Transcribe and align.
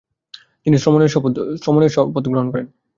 তিনি 0.65 0.77
শ্রমণের 0.79 1.91
শপথ 1.95 2.25
গ্রহণ 2.27 2.47
করেন। 2.51 2.67